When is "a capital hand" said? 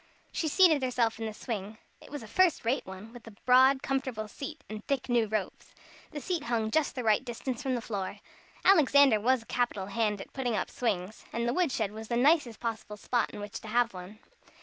9.43-10.19